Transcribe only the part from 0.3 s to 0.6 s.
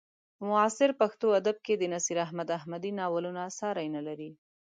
په